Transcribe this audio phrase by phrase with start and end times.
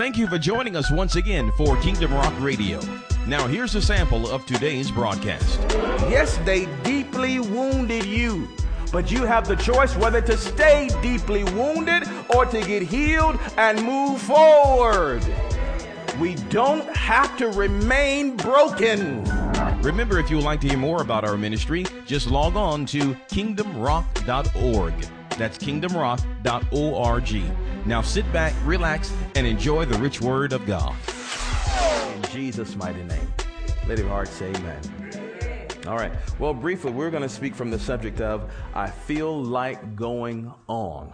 [0.00, 2.80] Thank you for joining us once again for Kingdom Rock Radio.
[3.26, 5.60] Now, here's a sample of today's broadcast.
[6.08, 8.48] Yes, they deeply wounded you,
[8.92, 13.82] but you have the choice whether to stay deeply wounded or to get healed and
[13.82, 15.22] move forward.
[16.18, 19.22] We don't have to remain broken.
[19.82, 23.14] Remember, if you would like to hear more about our ministry, just log on to
[23.28, 24.94] kingdomrock.org.
[25.36, 27.69] That's kingdomrock.org.
[27.86, 30.94] Now sit back, relax, and enjoy the rich word of God.
[32.14, 33.32] In Jesus' mighty name.
[33.88, 34.80] Let your heart say amen.
[35.86, 36.12] All right.
[36.38, 41.12] Well, briefly, we're going to speak from the subject of I feel like going on.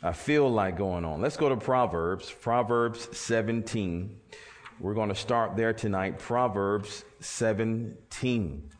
[0.00, 1.20] I feel like going on.
[1.20, 4.16] Let's go to Proverbs, Proverbs 17.
[4.78, 6.20] We're going to start there tonight.
[6.20, 8.70] Proverbs 17.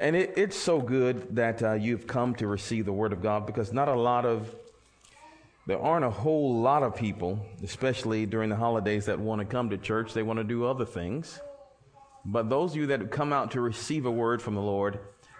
[0.00, 3.46] And it, it's so good that uh, you've come to receive the Word of God
[3.46, 4.52] because not a lot of,
[5.66, 9.70] there aren't a whole lot of people, especially during the holidays, that want to come
[9.70, 10.12] to church.
[10.12, 11.40] They want to do other things.
[12.24, 14.98] But those of you that come out to receive a word from the Lord,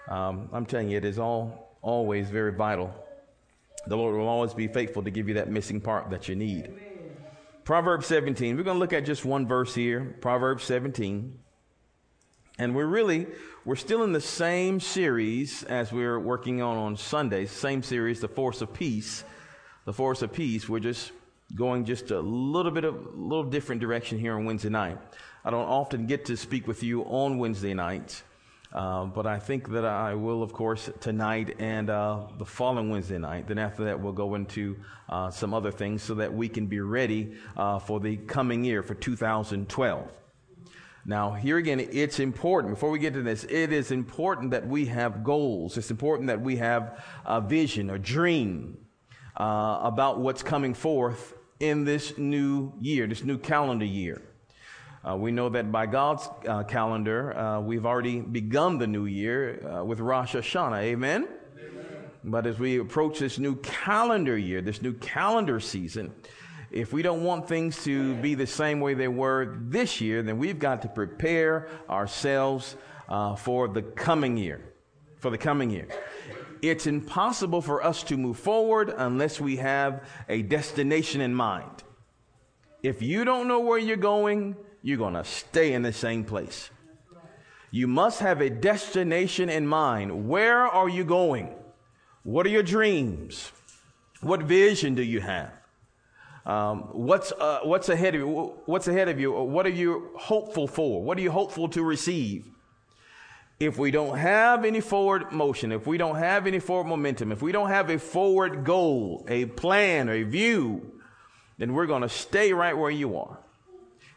[0.08, 2.94] um, I'm telling you, it is all always very vital.
[3.86, 6.72] The Lord will always be faithful to give you that missing part that you need.
[7.64, 8.56] Proverbs 17.
[8.56, 10.16] We're going to look at just one verse here.
[10.20, 11.38] Proverbs 17.
[12.59, 13.27] And we're really,
[13.64, 18.20] we're still in the same series as we we're working on on Sundays, same series,
[18.20, 19.25] The Force of Peace.
[19.84, 20.66] The Force of Peace.
[20.66, 21.12] We're just
[21.54, 24.96] going just a little bit of, a little different direction here on Wednesday night.
[25.44, 28.22] I don't often get to speak with you on Wednesday nights,
[28.72, 33.18] uh, but I think that I will, of course, tonight and uh, the following Wednesday
[33.18, 33.46] night.
[33.46, 34.78] Then after that, we'll go into
[35.10, 38.82] uh, some other things so that we can be ready uh, for the coming year,
[38.82, 40.08] for 2012.
[41.04, 44.86] Now, here again, it's important, before we get to this, it is important that we
[44.86, 45.76] have goals.
[45.76, 48.78] It's important that we have a vision, a dream
[49.36, 54.22] uh, about what's coming forth in this new year, this new calendar year.
[55.06, 59.60] Uh, we know that by God's uh, calendar, uh, we've already begun the new year
[59.66, 60.82] uh, with Rosh Hashanah.
[60.82, 61.28] Amen?
[61.59, 61.86] Amen?
[62.25, 66.14] But as we approach this new calendar year, this new calendar season,
[66.70, 70.38] if we don't want things to be the same way they were this year, then
[70.38, 72.76] we've got to prepare ourselves
[73.09, 74.60] uh, for the coming year.
[75.19, 75.88] For the coming year.
[76.70, 81.82] It's impossible for us to move forward unless we have a destination in mind.
[82.82, 86.70] If you don't know where you're going, you're going to stay in the same place.
[87.70, 90.28] You must have a destination in mind.
[90.28, 91.54] Where are you going?
[92.22, 93.53] What are your dreams?
[94.22, 95.53] What vision do you have?
[96.47, 98.54] Um, what's uh, what's ahead of you?
[98.64, 99.32] What's ahead of you?
[99.32, 101.03] What are you hopeful for?
[101.03, 102.53] What are you hopeful to receive?
[103.60, 107.41] If we don't have any forward motion, if we don't have any forward momentum, if
[107.41, 111.00] we don't have a forward goal, a plan, a view,
[111.56, 113.38] then we're going to stay right where you are.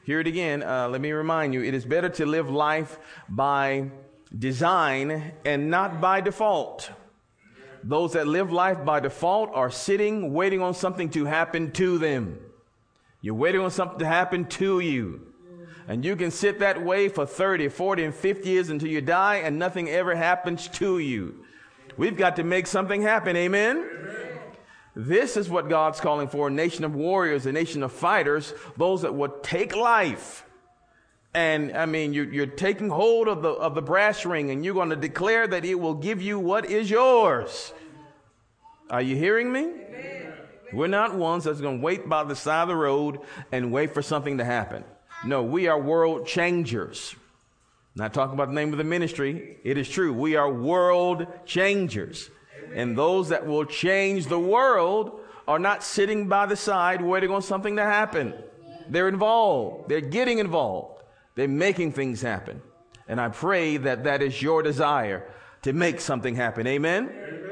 [0.04, 0.64] Hear it again.
[0.64, 2.98] Uh, let me remind you: it is better to live life
[3.30, 3.92] by
[4.38, 6.90] design and not by default.
[7.84, 12.40] Those that live life by default are sitting, waiting on something to happen to them.
[13.22, 15.27] You're waiting on something to happen to you.
[15.88, 19.38] And you can sit that way for 30, 40, and 50 years until you die
[19.38, 21.46] and nothing ever happens to you.
[21.96, 23.36] We've got to make something happen.
[23.38, 23.78] Amen?
[23.78, 24.38] Amen?
[24.96, 29.04] This is what God's calling for a nation of warriors, a nation of fighters, those
[29.04, 30.44] that will take life.
[31.34, 34.74] And I mean, you're, you're taking hold of the, of the brass ring and you're
[34.74, 37.72] going to declare that it will give you what is yours.
[38.90, 39.62] Are you hearing me?
[39.62, 40.34] Amen.
[40.74, 43.20] We're not ones that's going to wait by the side of the road
[43.52, 44.84] and wait for something to happen.
[45.26, 47.16] No, we are world changers.
[47.96, 49.58] Not talking about the name of the ministry.
[49.64, 50.14] It is true.
[50.14, 52.30] We are world changers.
[52.74, 57.42] And those that will change the world are not sitting by the side waiting on
[57.42, 58.34] something to happen.
[58.90, 59.90] They're involved.
[59.90, 61.04] They're getting involved.
[61.36, 62.62] They're making things happen.
[63.08, 65.28] And I pray that that is your desire
[65.64, 66.68] to make something happen.
[66.68, 67.10] Amen?
[67.10, 67.48] Amen.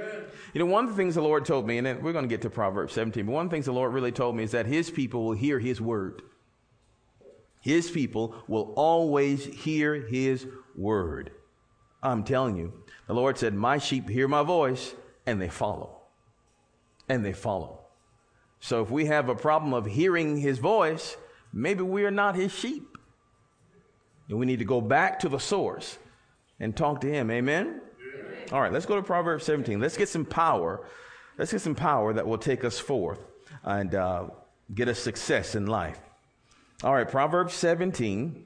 [0.54, 2.30] You know, one of the things the Lord told me, and then we're going to
[2.30, 4.52] get to Proverbs 17, but one of the things the Lord really told me is
[4.52, 6.22] that His people will hear His word.
[7.66, 10.46] His people will always hear His
[10.76, 11.32] word.
[12.04, 12.74] I'm telling you,
[13.08, 14.94] the Lord said, My sheep hear my voice
[15.26, 16.04] and they follow.
[17.10, 17.80] And they follow.
[18.60, 21.18] So if we have a problem of hearing His voice,
[21.52, 23.00] maybe we are not His sheep.
[24.30, 25.98] And we need to go back to the source
[26.60, 27.32] and talk to Him.
[27.32, 27.82] Amen?
[28.52, 29.80] All right, let's go to Proverbs 17.
[29.80, 30.86] Let's get some power.
[31.40, 33.26] Let's get some power that will take us forth
[33.64, 34.28] and uh,
[34.72, 36.00] get us success in life.
[36.84, 38.46] All right, Proverbs 17,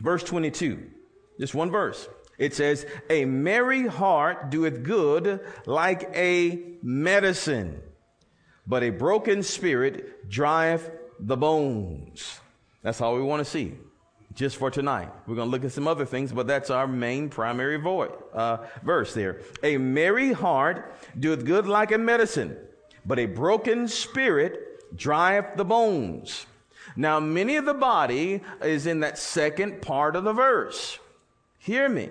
[0.00, 0.90] verse 22.
[1.38, 2.08] Just one verse.
[2.38, 7.80] It says, A merry heart doeth good like a medicine,
[8.66, 12.40] but a broken spirit drieth the bones.
[12.82, 13.76] That's all we want to see
[14.34, 15.10] just for tonight.
[15.26, 18.58] We're going to look at some other things, but that's our main primary voice, uh,
[18.82, 19.40] verse there.
[19.62, 22.56] A merry heart doeth good like a medicine,
[23.04, 26.46] but a broken spirit drieth the bones.
[26.96, 30.98] Now, many of the body is in that second part of the verse.
[31.58, 32.10] Hear me.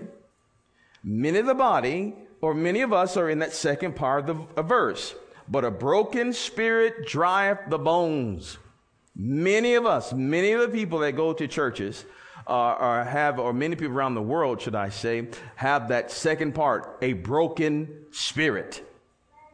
[1.04, 4.64] Many of the body, or many of us, are in that second part of the
[4.64, 5.16] verse.
[5.48, 8.58] But a broken spirit drieth the bones.
[9.16, 12.06] Many of us, many of the people that go to churches,
[12.48, 16.54] uh, or have, or many people around the world, should I say, have that second
[16.54, 18.84] part, a broken spirit.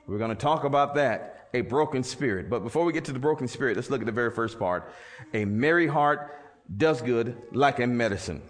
[0.05, 2.49] We're going to talk about that, a broken spirit.
[2.49, 4.91] But before we get to the broken spirit, let's look at the very first part.
[5.33, 6.33] A merry heart
[6.75, 8.41] does good like a medicine.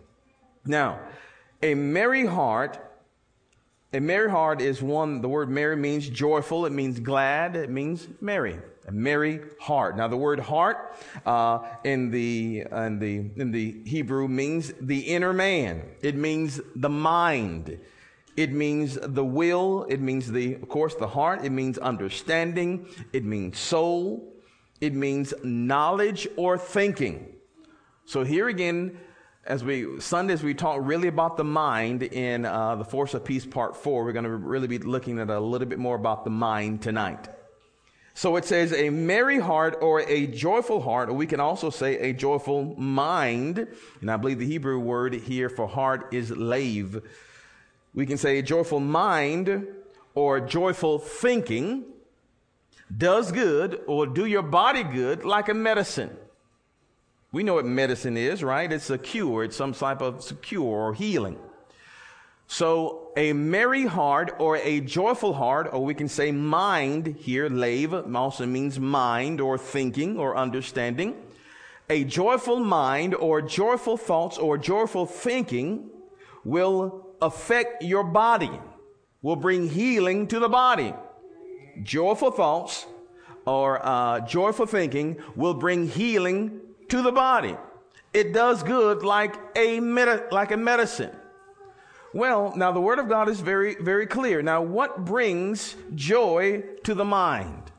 [0.65, 0.99] Now,
[1.61, 2.79] a merry heart
[3.93, 8.05] a merry heart is one, the word merry means joyful, it means glad, it means
[8.19, 8.59] merry.
[8.85, 9.95] A merry heart.
[9.95, 10.93] Now, the word heart
[11.25, 16.89] uh, in, the, in, the, in the Hebrew means the inner man, it means the
[16.89, 17.79] mind.
[18.37, 19.87] It means the will.
[19.89, 21.43] It means the, of course, the heart.
[21.43, 22.87] It means understanding.
[23.11, 24.31] It means soul.
[24.79, 27.33] It means knowledge or thinking.
[28.05, 28.99] So here again,
[29.47, 33.45] as we Sundays we talk really about the mind in uh, the Force of Peace
[33.45, 34.03] Part Four.
[34.03, 37.29] We're going to really be looking at a little bit more about the mind tonight.
[38.13, 41.97] So it says a merry heart or a joyful heart, or we can also say
[41.99, 43.67] a joyful mind.
[44.01, 47.01] And I believe the Hebrew word here for heart is lave.
[47.97, 49.65] We can say a joyful mind
[50.13, 51.83] or joyful thinking
[52.95, 56.15] does good or do your body good like a medicine.
[57.31, 58.71] We know what medicine is, right?
[58.71, 59.45] It's a cure.
[59.45, 61.39] It's some type of cure or healing.
[62.45, 67.95] So a merry heart or a joyful heart, or we can say mind here, lave
[68.15, 71.15] also means mind or thinking or understanding.
[71.89, 75.89] A joyful mind or joyful thoughts or joyful thinking
[76.45, 78.51] will affect your body,
[79.21, 80.93] will bring healing to the body.
[81.83, 82.85] Joyful thoughts
[83.45, 86.59] or uh, joyful thinking will bring healing
[86.89, 87.55] to the body.
[88.13, 91.11] It does good like a, med- like a medicine.
[92.13, 94.41] Well, now the Word of God is very, very clear.
[94.41, 97.71] Now, what brings joy to the mind?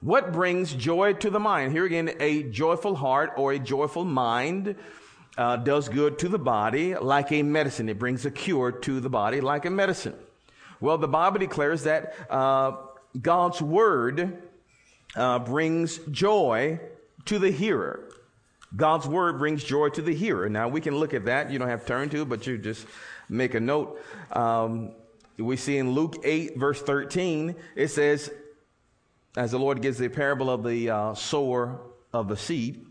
[0.00, 1.72] What brings joy to the mind?
[1.72, 4.76] Here again, a joyful heart or a joyful mind
[5.38, 7.88] uh, does good to the body like a medicine.
[7.88, 10.14] It brings a cure to the body like a medicine.
[10.80, 12.72] Well, the Bible declares that uh,
[13.20, 14.42] God's Word
[15.16, 16.80] uh, brings joy
[17.26, 18.04] to the hearer.
[18.76, 20.48] God's word brings joy to the hearer.
[20.48, 21.50] Now we can look at that.
[21.50, 22.86] You don't have to turn to but you just
[23.28, 23.98] make a note.
[24.32, 24.90] Um,
[25.38, 28.30] we see in Luke 8, verse 13, it says,
[29.36, 31.80] as the Lord gives the parable of the uh, sower
[32.12, 32.84] of the seed,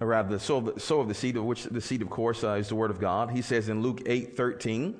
[0.00, 2.52] or rather the sower, the of the seed, of which the seed, of course, uh,
[2.52, 3.30] is the word of God.
[3.30, 4.98] He says in Luke 8, 13,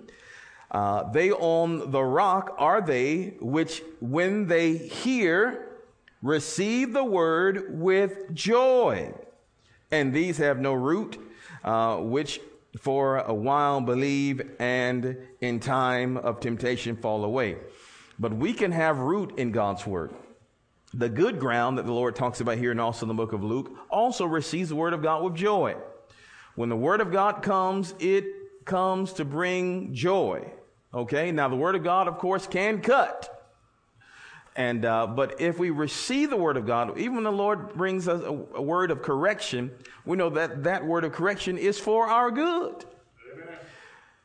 [0.71, 5.69] uh, they on the rock are they which, when they hear,
[6.23, 9.13] receive the word with joy
[9.91, 11.19] and these have no root,
[11.65, 12.41] uh, which
[12.79, 17.57] for a while believe and in time of temptation fall away.
[18.19, 20.13] But we can have root in God's word.
[20.93, 23.45] The good ground that the Lord talks about here and also in the book of
[23.45, 25.77] Luke also receives the word of God with joy.
[26.57, 28.25] When the word of God comes, it
[28.65, 30.51] comes to bring joy.
[30.93, 31.31] Okay.
[31.31, 33.37] Now the word of God, of course, can cut.
[34.57, 38.09] And uh, but if we receive the word of God, even when the Lord brings
[38.09, 39.71] us a, a word of correction,
[40.05, 42.85] we know that that word of correction is for our good.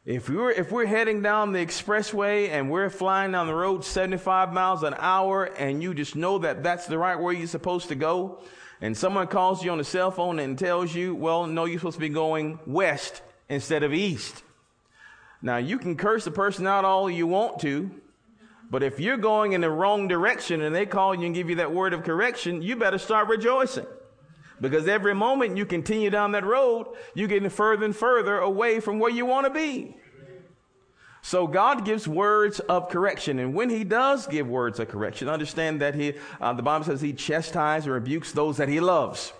[0.05, 4.53] If we're if we're heading down the expressway and we're flying down the road 75
[4.53, 7.95] miles an hour, and you just know that that's the right way you're supposed to
[7.95, 8.39] go,
[8.81, 11.95] and someone calls you on the cell phone and tells you, "Well, no, you're supposed
[11.95, 14.43] to be going west instead of east."
[15.41, 17.89] Now you can curse the person out all you want to.
[18.69, 21.55] But if you're going in the wrong direction and they call you and give you
[21.55, 23.87] that word of correction, you better start rejoicing.
[24.61, 28.99] Because every moment you continue down that road, you're getting further and further away from
[28.99, 29.97] where you want to be.
[31.21, 35.81] So God gives words of correction, and when He does give words of correction, understand
[35.81, 39.33] that He, uh, the Bible says He chastises and rebukes those that He loves.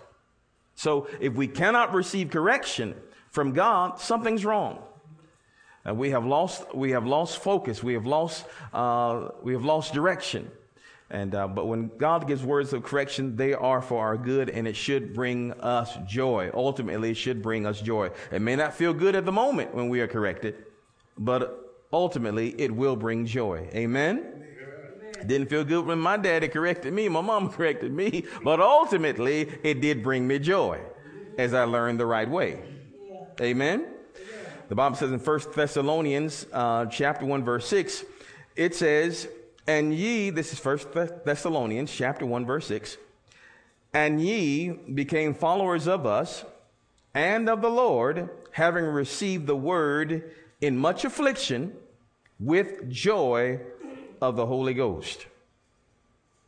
[0.73, 2.95] So if we cannot receive correction
[3.29, 4.79] from God, something's wrong.
[5.87, 7.83] Uh, we have lost, we have lost focus.
[7.83, 10.49] We have lost, uh, we have lost direction.
[11.11, 14.67] And, uh, but when God gives words of correction, they are for our good and
[14.67, 16.49] it should bring us joy.
[16.53, 18.09] Ultimately, it should bring us joy.
[18.31, 20.65] It may not feel good at the moment when we are corrected,
[21.17, 23.69] but ultimately it will bring joy.
[23.75, 24.45] Amen?
[25.25, 29.81] Didn't feel good when my daddy corrected me, my mom corrected me, but ultimately it
[29.81, 30.81] did bring me joy
[31.37, 32.61] as I learned the right way.
[33.41, 33.87] Amen.
[34.69, 38.03] The Bible says in 1 Thessalonians uh, chapter 1 verse 6,
[38.55, 39.27] it says,
[39.67, 42.97] and ye, this is First Thessalonians chapter 1 verse 6,
[43.93, 46.45] and ye became followers of us
[47.13, 50.31] and of the Lord, having received the word
[50.61, 51.73] in much affliction
[52.39, 53.59] with joy
[54.21, 55.25] of the Holy Ghost.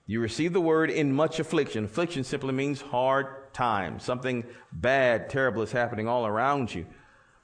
[0.06, 1.86] You receive the word in much affliction.
[1.86, 4.00] Affliction simply means hard time.
[4.00, 6.86] Something bad, terrible is happening all around you.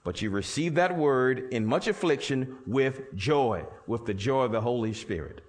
[0.03, 4.61] But you receive that word in much affliction with joy, with the joy of the
[4.61, 5.41] Holy Spirit.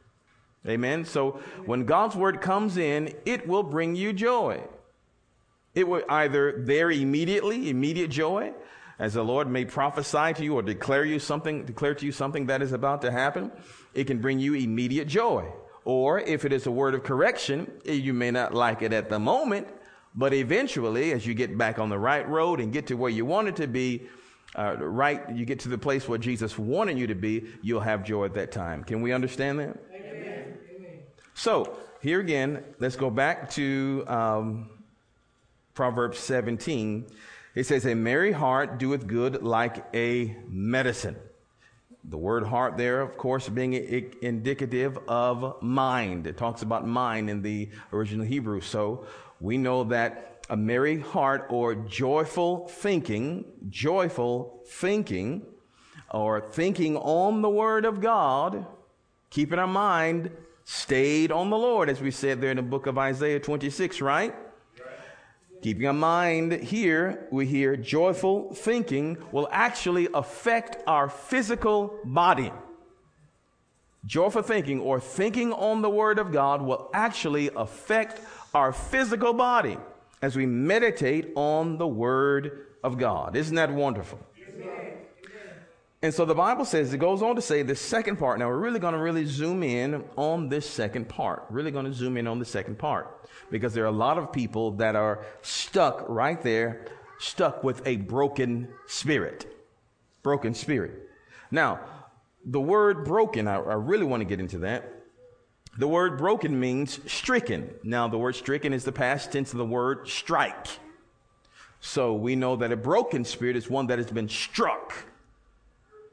[0.67, 1.05] Amen.
[1.05, 4.63] So when God's word comes in, it will bring you joy.
[5.75, 8.53] It will either there immediately, immediate joy,
[8.99, 12.47] as the Lord may prophesy to you or declare you something, declare to you something
[12.47, 13.51] that is about to happen.
[13.93, 15.53] It can bring you immediate joy.
[15.85, 19.19] Or if it is a word of correction, you may not like it at the
[19.19, 19.69] moment,
[20.15, 23.27] but eventually, as you get back on the right road and get to where you
[23.27, 24.07] want it to be,
[24.57, 28.05] uh, right, you get to the place where Jesus wanted you to be, you'll have
[28.05, 28.85] joy at that time.
[28.85, 29.77] Can we understand that?
[31.35, 34.71] So, here again, let's go back to um,
[35.75, 37.07] Proverbs 17.
[37.57, 41.17] It says, A merry heart doeth good like a medicine.
[42.05, 43.73] The word heart there, of course, being
[44.23, 46.29] indicative of mind.
[46.29, 48.61] It talks about mind in the original Hebrew.
[48.61, 49.07] So
[49.41, 55.43] we know that a merry heart or joyful thinking, joyful thinking,
[56.13, 58.67] or thinking on the word of God,
[59.31, 60.31] keeping our mind
[60.65, 64.35] stayed on the Lord, as we said there in the book of Isaiah 26, right?
[65.63, 72.53] Keeping in mind here, we hear joyful thinking will actually affect our physical body.
[74.05, 78.21] Joyful thinking or thinking on the Word of God will actually affect
[78.53, 79.79] our physical body
[80.21, 83.35] as we meditate on the Word of God.
[83.35, 84.19] Isn't that wonderful?
[86.05, 88.39] And so the Bible says, it goes on to say the second part.
[88.39, 91.47] Now we're really going to really zoom in on this second part.
[91.49, 94.31] Really going to zoom in on the second part because there are a lot of
[94.31, 96.85] people that are stuck right there,
[97.19, 99.47] stuck with a broken spirit.
[100.23, 101.09] Broken spirit.
[101.51, 101.81] Now,
[102.45, 104.87] the word broken, I, I really want to get into that.
[105.79, 107.71] The word broken means stricken.
[107.83, 110.67] Now, the word stricken is the past tense of the word strike.
[111.81, 114.93] So we know that a broken spirit is one that has been struck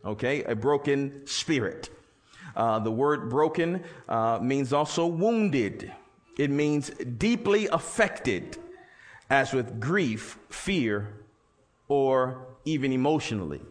[0.03, 1.89] Okay, a broken spirit.
[2.55, 5.91] Uh, the word broken uh, means also wounded.
[6.37, 8.57] It means deeply affected,
[9.29, 11.13] as with grief, fear,
[11.87, 13.61] or even emotionally.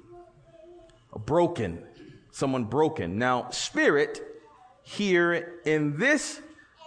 [1.27, 1.83] Broken,
[2.31, 3.19] someone broken.
[3.19, 4.23] Now, spirit
[4.83, 6.41] here in this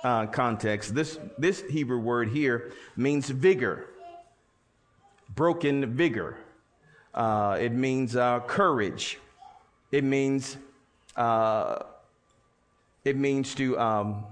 [0.03, 3.87] uh, context, this, this Hebrew word here means vigor,
[5.33, 6.37] broken vigor.
[7.13, 9.19] Uh, it means uh, courage,
[9.93, 10.57] it means,
[11.15, 11.83] uh,
[13.05, 14.25] it means to, um,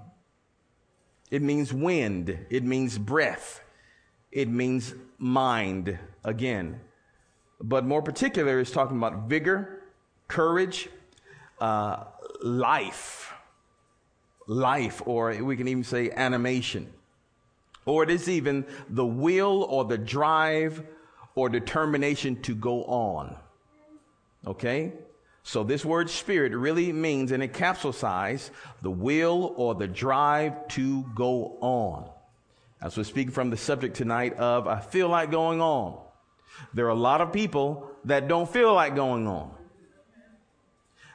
[1.29, 2.35] it means wind.
[2.49, 3.61] It means breath.
[4.31, 6.81] It means mind again.
[7.61, 9.83] But more particular is talking about vigor,
[10.27, 10.89] courage,
[11.59, 12.05] uh,
[12.41, 13.31] life.
[14.47, 16.91] Life, or we can even say animation.
[17.85, 20.83] Or it is even the will or the drive
[21.35, 23.35] or determination to go on.
[24.47, 24.93] Okay?
[25.43, 31.57] So this word spirit really means and capsulizes the will or the drive to go
[31.61, 32.09] on.
[32.81, 35.99] As we're speaking from the subject tonight of I feel like going on.
[36.73, 39.51] There are a lot of people that don't feel like going on.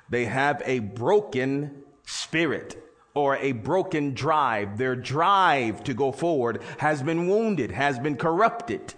[0.09, 2.83] They have a broken spirit
[3.15, 4.79] or a broken drive.
[4.79, 8.95] Their drive to go forward has been wounded, has been corrupted.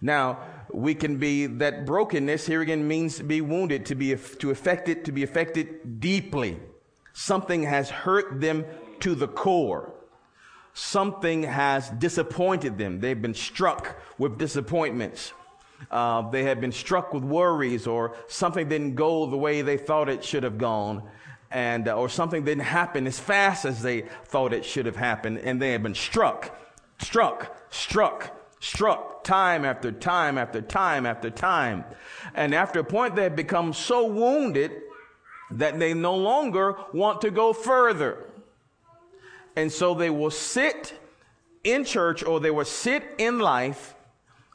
[0.00, 0.40] Now,
[0.72, 4.88] we can be that brokenness here again means to be wounded, to be to affect
[4.88, 6.58] it, to be affected deeply.
[7.12, 8.64] Something has hurt them
[9.00, 9.92] to the core.
[10.74, 13.00] Something has disappointed them.
[13.00, 15.32] They've been struck with disappointments.
[15.90, 20.08] Uh, they have been struck with worries, or something didn't go the way they thought
[20.08, 21.02] it should have gone,
[21.50, 25.38] and uh, or something didn't happen as fast as they thought it should have happened,
[25.38, 26.56] and they have been struck,
[26.98, 31.84] struck, struck struck time after time after time after time.
[32.32, 34.70] And after a point, they have become so wounded
[35.50, 38.24] that they no longer want to go further.
[39.56, 40.94] And so they will sit
[41.64, 43.96] in church or they will sit in life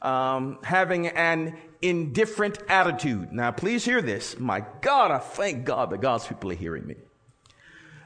[0.00, 3.30] um, having an indifferent attitude.
[3.30, 4.38] Now, please hear this.
[4.38, 6.96] My God, I thank God that God's people are hearing me.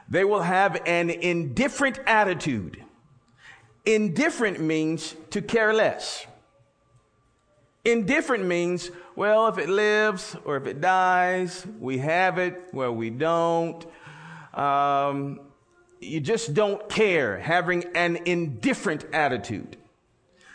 [0.09, 2.83] They will have an indifferent attitude.
[3.85, 6.25] Indifferent means to care less.
[7.83, 13.09] Indifferent means, well, if it lives or if it dies, we have it, well, we
[13.09, 13.85] don't.
[14.53, 15.41] Um,
[15.99, 19.77] you just don't care, having an indifferent attitude.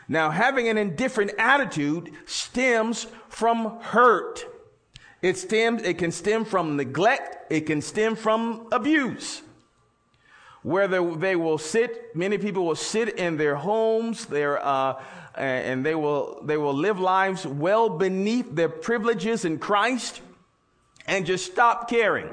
[0.09, 4.47] Now, having an indifferent attitude stems from hurt.
[5.21, 7.53] It stems, it can stem from neglect.
[7.53, 9.43] It can stem from abuse.
[10.69, 15.03] Where they will sit, many people will sit in their homes, their, uh,
[15.35, 20.21] and they will, they will live lives well beneath their privileges in Christ
[21.07, 22.29] and just stop caring.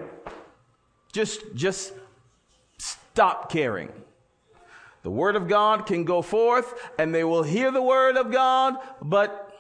[1.13, 1.94] Just, just
[2.77, 3.88] stop caring.
[5.04, 8.75] The word of God can go forth and they will hear the word of God,
[9.01, 9.58] but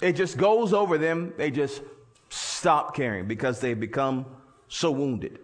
[0.00, 1.34] it just goes over them.
[1.36, 1.82] They just
[2.28, 4.26] stop caring because they become
[4.68, 5.40] so wounded.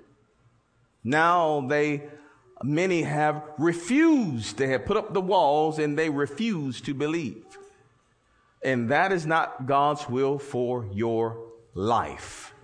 [1.02, 2.04] Now they,
[2.62, 4.58] many have refused.
[4.58, 7.44] They have put up the walls and they refuse to believe.
[8.62, 11.38] And that is not God's will for your
[11.74, 12.54] life.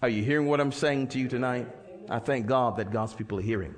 [0.00, 1.68] Are you hearing what I'm saying to you tonight?
[2.08, 3.74] I thank God that God's people are hearing.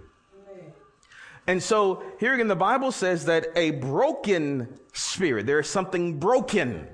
[1.47, 6.89] And so here again, the Bible says that a broken spirit, there is something broken,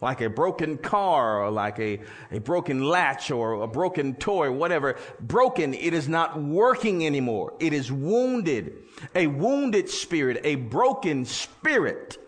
[0.00, 2.00] like a broken car or like a,
[2.32, 4.96] a broken latch or a broken toy, whatever.
[5.20, 7.52] Broken, it is not working anymore.
[7.60, 8.72] It is wounded.
[9.14, 12.18] A wounded spirit, a broken spirit.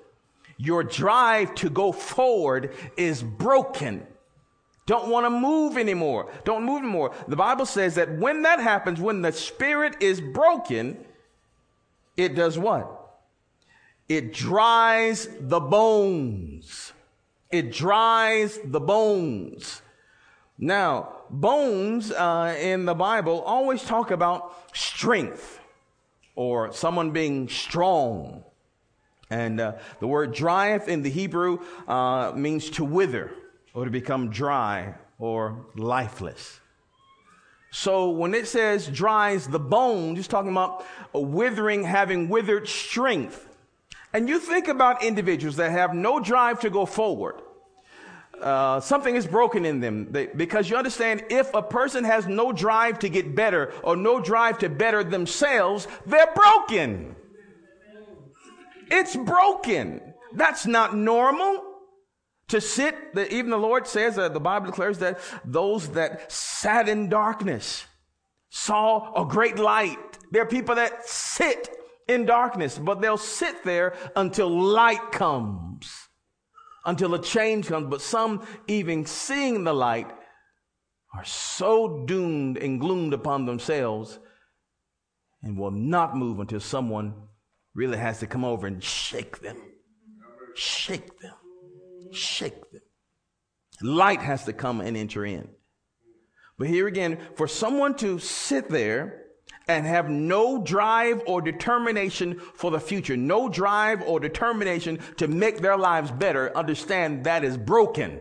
[0.58, 4.06] Your drive to go forward is broken.
[4.84, 6.30] Don't want to move anymore.
[6.44, 7.14] Don't move anymore.
[7.28, 10.98] The Bible says that when that happens, when the spirit is broken,
[12.16, 12.98] it does what?
[14.08, 16.92] It dries the bones.
[17.52, 19.82] It dries the bones.
[20.58, 25.60] Now, bones uh, in the Bible always talk about strength
[26.34, 28.44] or someone being strong.
[29.28, 33.32] And uh, the word drieth in the Hebrew uh, means to wither
[33.74, 36.60] or to become dry or lifeless.
[37.70, 40.84] So when it says dries the bone, just talking about
[41.14, 43.48] a withering, having withered strength.
[44.12, 47.40] And you think about individuals that have no drive to go forward.
[48.40, 52.50] Uh, something is broken in them they, because you understand if a person has no
[52.50, 57.14] drive to get better or no drive to better themselves, they're broken.
[58.90, 60.00] It's broken.
[60.34, 61.62] That's not normal.
[62.48, 66.88] To sit, the, even the Lord says, uh, the Bible declares that those that sat
[66.88, 67.86] in darkness
[68.50, 70.18] saw a great light.
[70.32, 71.70] There are people that sit
[72.08, 75.90] in darkness, but they'll sit there until light comes,
[76.84, 77.88] until a change comes.
[77.88, 80.10] But some, even seeing the light,
[81.14, 84.18] are so doomed and gloomed upon themselves
[85.42, 87.14] and will not move until someone
[87.74, 89.56] really has to come over and shake them.
[90.54, 91.34] Shake them
[92.14, 92.82] shake them.
[93.80, 95.48] Light has to come and enter in.
[96.58, 99.21] But here again, for someone to sit there
[99.68, 105.58] and have no drive or determination for the future, no drive or determination to make
[105.58, 108.20] their lives better, understand that is broken.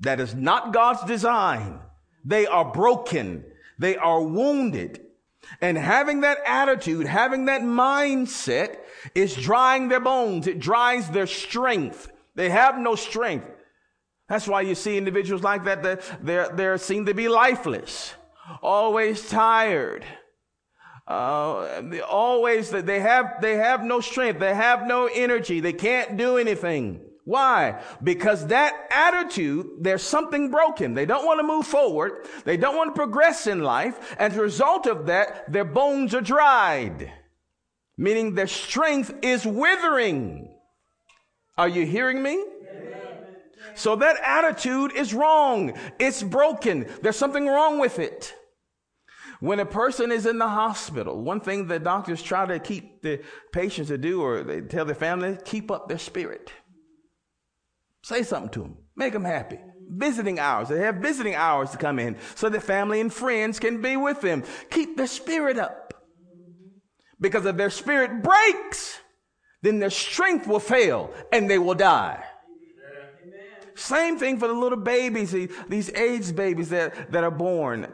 [0.00, 1.80] That is not God's design.
[2.24, 3.44] They are broken.
[3.78, 5.00] They are wounded.
[5.60, 8.78] And having that attitude, having that mindset
[9.14, 10.46] is drying their bones.
[10.46, 12.10] It dries their strength.
[12.34, 13.50] They have no strength.
[14.28, 18.14] That's why you see individuals like that, that they're, they're seen to be lifeless,
[18.62, 20.04] always tired.
[21.06, 24.40] Uh, always that they have, they have no strength.
[24.40, 25.60] They have no energy.
[25.60, 27.00] They can't do anything.
[27.24, 27.82] Why?
[28.02, 30.94] Because that attitude, there's something broken.
[30.94, 32.26] They don't want to move forward.
[32.44, 34.14] They don't want to progress in life.
[34.18, 37.10] And as a result of that, their bones are dried,
[37.96, 40.54] meaning their strength is withering.
[41.56, 42.44] Are you hearing me?
[43.74, 45.72] So that attitude is wrong.
[45.98, 46.86] It's broken.
[47.02, 48.34] There's something wrong with it.
[49.44, 53.20] When a person is in the hospital, one thing the doctors try to keep the
[53.52, 56.50] patients to do, or they tell their family, keep up their spirit.
[58.02, 58.78] Say something to them.
[58.96, 59.58] Make them happy.
[59.86, 60.70] Visiting hours.
[60.70, 64.22] They have visiting hours to come in so that family and friends can be with
[64.22, 64.44] them.
[64.70, 65.92] Keep their spirit up.
[67.20, 68.98] Because if their spirit breaks,
[69.60, 72.24] then their strength will fail and they will die.
[73.74, 75.32] Same thing for the little babies,
[75.68, 77.92] these AIDS babies that, that are born.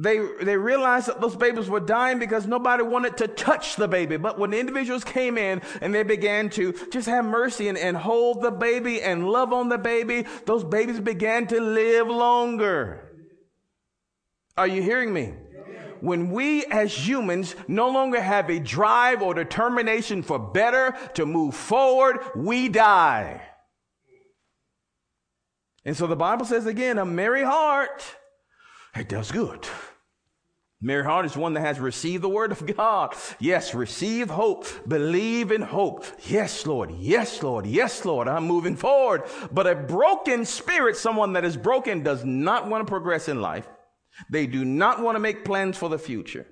[0.00, 4.16] They, they realized that those babies were dying because nobody wanted to touch the baby.
[4.16, 8.40] But when individuals came in and they began to just have mercy and, and hold
[8.40, 13.10] the baby and love on the baby, those babies began to live longer.
[14.56, 15.34] Are you hearing me?
[16.00, 21.56] when we as humans no longer have a drive or determination for better to move
[21.56, 23.42] forward, we die.
[25.84, 28.04] And so the Bible says again, a merry heart,
[28.96, 29.66] it does good.
[30.80, 33.16] Merry heart is one that has received the word of God.
[33.40, 34.64] Yes, receive hope.
[34.86, 36.04] Believe in hope.
[36.28, 36.92] Yes, Lord.
[36.98, 37.66] Yes, Lord.
[37.66, 38.28] Yes, Lord.
[38.28, 39.24] I'm moving forward.
[39.50, 43.68] But a broken spirit, someone that is broken, does not want to progress in life.
[44.30, 46.46] They do not want to make plans for the future.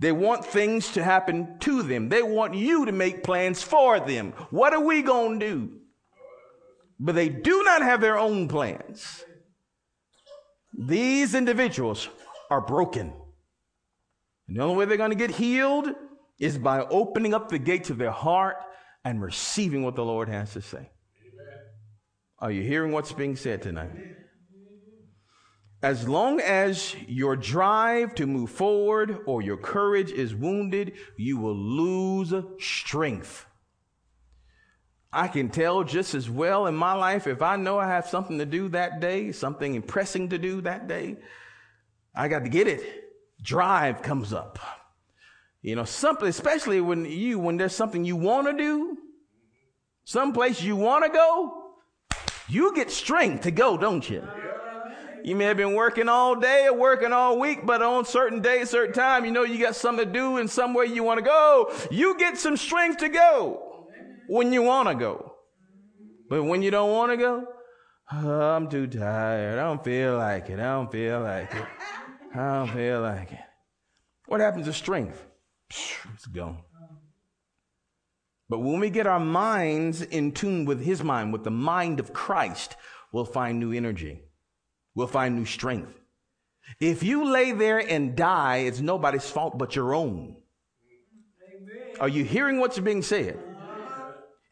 [0.00, 2.08] They want things to happen to them.
[2.08, 4.32] They want you to make plans for them.
[4.50, 5.72] What are we going to do?
[6.98, 9.24] But they do not have their own plans.
[10.72, 12.08] These individuals
[12.50, 13.12] are broken.
[14.48, 15.88] And the only way they're going to get healed
[16.38, 18.56] is by opening up the gates of their heart
[19.04, 20.90] and receiving what the Lord has to say.
[22.38, 23.90] Are you hearing what's being said tonight?
[25.82, 31.56] As long as your drive to move forward or your courage is wounded, you will
[31.56, 33.46] lose strength.
[35.12, 38.38] I can tell just as well in my life if I know I have something
[38.38, 41.16] to do that day, something impressing to do that day,
[42.14, 43.00] I got to get it
[43.42, 44.58] drive comes up.
[45.62, 48.98] You know, something, especially when you, when there's something you want to do,
[50.04, 51.74] someplace you want to go,
[52.48, 54.26] you get strength to go, don't you?
[55.22, 58.70] You may have been working all day or working all week, but on certain days,
[58.70, 61.70] certain time, you know you got something to do and somewhere you want to go.
[61.90, 63.69] You get some strength to go
[64.30, 65.34] when you want to go.
[66.28, 67.44] But when you don't want to go,
[68.12, 69.58] oh, I'm too tired.
[69.58, 70.60] I don't feel like it.
[70.60, 71.66] I don't feel like it.
[72.32, 73.40] I don't feel like it.
[74.26, 75.26] What happens to strength?
[76.14, 76.58] It's gone.
[78.48, 82.12] But when we get our minds in tune with His mind, with the mind of
[82.12, 82.76] Christ,
[83.12, 84.22] we'll find new energy.
[84.94, 85.92] We'll find new strength.
[86.80, 90.36] If you lay there and die, it's nobody's fault but your own.
[91.52, 91.96] Amen.
[92.00, 93.38] Are you hearing what's being said?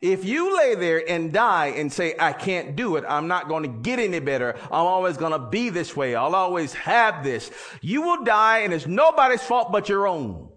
[0.00, 3.64] If you lay there and die and say, I can't do it, I'm not going
[3.64, 7.50] to get any better, I'm always going to be this way, I'll always have this,
[7.80, 10.50] you will die and it's nobody's fault but your own.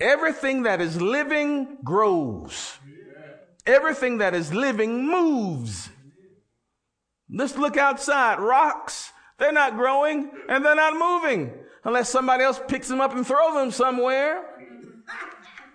[0.00, 2.76] Everything that is living grows.
[3.64, 5.88] Everything that is living moves.
[7.30, 8.38] Let's look outside.
[8.40, 11.52] Rocks, they're not growing and they're not moving
[11.84, 14.44] unless somebody else picks them up and throws them somewhere.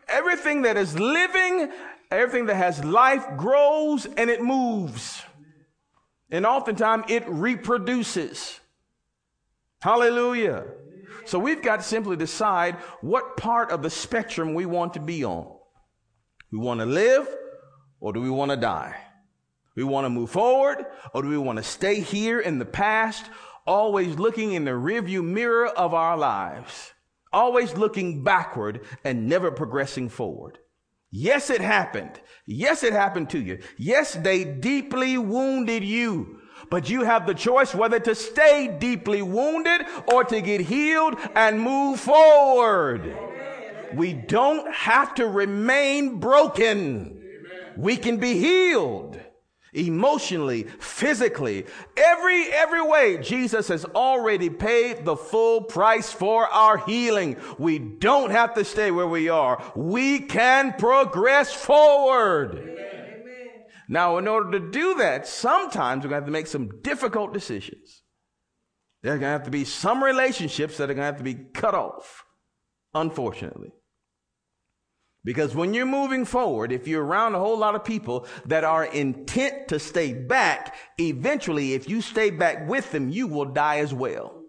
[0.08, 1.72] Everything that is living
[2.12, 5.24] Everything that has life grows and it moves.
[6.30, 8.60] And oftentimes it reproduces.
[9.82, 10.66] Hallelujah.
[11.26, 15.24] So we've got to simply decide what part of the spectrum we want to be
[15.24, 15.48] on.
[16.52, 17.28] We want to live
[18.00, 18.98] or do we want to die?
[19.76, 23.26] We want to move forward or do we want to stay here in the past,
[23.66, 26.92] always looking in the rearview mirror of our lives,
[27.32, 30.60] always looking backward and never progressing forward?
[31.12, 32.22] Yes, it happened.
[32.46, 33.60] Yes, it happened to you.
[33.78, 36.40] Yes, they deeply wounded you.
[36.70, 41.60] But you have the choice whether to stay deeply wounded or to get healed and
[41.60, 43.14] move forward.
[43.94, 47.22] We don't have to remain broken.
[47.76, 49.20] We can be healed
[49.74, 53.18] emotionally, physically, every, every way.
[53.18, 57.38] Jesus has already paid the full price for our healing.
[57.58, 59.64] We don't have to stay where we are.
[59.76, 62.58] We can progress forward.
[62.58, 63.02] Amen.
[63.92, 67.34] Now, in order to do that, sometimes we're going to have to make some difficult
[67.34, 68.04] decisions.
[69.04, 71.24] There are going to have to be some relationships that are going to have to
[71.26, 72.24] be cut off,
[72.94, 73.74] unfortunately.
[75.24, 78.86] Because when you're moving forward, if you're around a whole lot of people that are
[78.86, 83.94] intent to stay back, eventually, if you stay back with them, you will die as
[83.94, 84.42] well.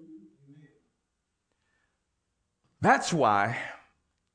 [2.81, 3.59] That's why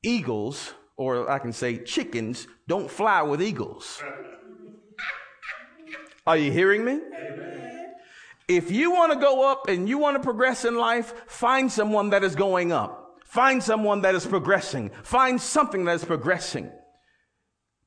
[0.02, 4.00] eagles, or I can say chickens, don't fly with eagles.
[6.26, 6.92] Are you hearing me?
[6.92, 7.94] Amen.
[8.46, 12.10] If you want to go up and you want to progress in life, find someone
[12.10, 12.97] that is going up.
[13.28, 14.90] Find someone that is progressing.
[15.02, 16.70] Find something that is progressing.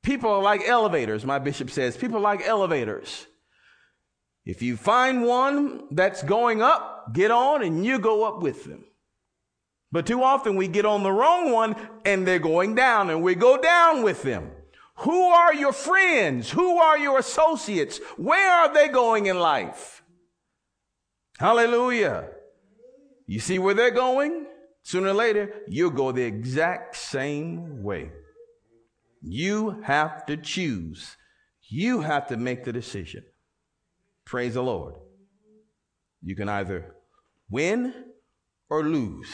[0.03, 1.97] People are like elevators, my bishop says.
[1.97, 3.25] People are like elevators.
[4.45, 8.85] If you find one that's going up, get on and you go up with them.
[9.91, 11.75] But too often we get on the wrong one
[12.05, 14.51] and they're going down and we go down with them.
[14.97, 16.51] Who are your friends?
[16.51, 17.99] Who are your associates?
[18.15, 20.03] Where are they going in life?
[21.39, 22.29] Hallelujah.
[23.25, 24.40] You see where they're going?
[24.83, 28.11] Sooner or later, you'll go the exact same way.
[29.21, 31.15] You have to choose.
[31.69, 33.23] You have to make the decision.
[34.25, 34.95] Praise the Lord.
[36.23, 36.95] You can either
[37.49, 37.93] win
[38.69, 39.29] or lose.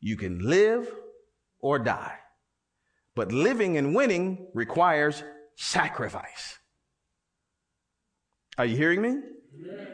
[0.00, 0.90] You can live
[1.60, 2.18] or die.
[3.14, 5.22] But living and winning requires
[5.56, 6.58] sacrifice.
[8.56, 9.16] Are you hearing me?
[9.58, 9.84] Yeah.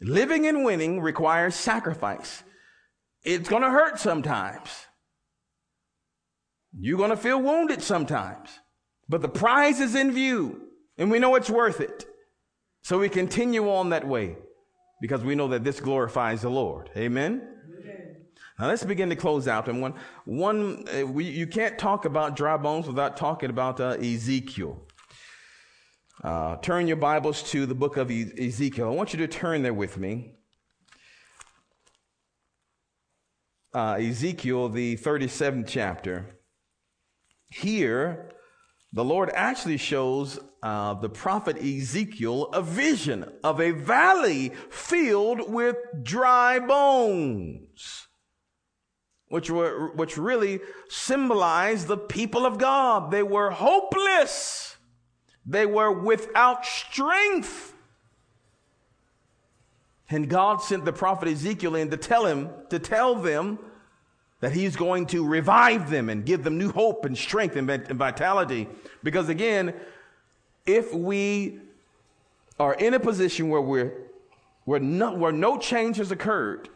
[0.00, 2.42] Living and winning requires sacrifice.
[3.22, 4.86] It's going to hurt sometimes.
[6.78, 8.50] You're going to feel wounded sometimes.
[9.08, 12.06] But the prize is in view, and we know it's worth it.
[12.82, 14.36] So we continue on that way
[15.00, 16.90] because we know that this glorifies the Lord.
[16.96, 17.42] Amen?
[18.58, 19.68] Now let's begin to close out.
[19.68, 19.94] And one,
[20.26, 24.86] one, uh, we, you can't talk about dry bones without talking about uh, Ezekiel.
[26.22, 28.88] Uh, turn your Bibles to the book of e- Ezekiel.
[28.88, 30.34] I want you to turn there with me.
[33.72, 36.26] Uh, Ezekiel, the 37th chapter.
[37.48, 38.30] Here,
[38.92, 45.76] the Lord actually shows uh, the prophet Ezekiel a vision of a valley filled with
[46.02, 48.08] dry bones
[49.30, 53.12] which were, which really symbolized the people of God.
[53.12, 54.76] They were hopeless.
[55.46, 57.69] They were without strength.
[60.10, 63.60] And God sent the prophet Ezekiel in to tell him, to tell them
[64.40, 68.66] that he's going to revive them and give them new hope and strength and vitality.
[69.02, 69.72] Because again,
[70.66, 71.60] if we
[72.58, 73.92] are in a position where we're,
[74.64, 76.68] where no, where no change has occurred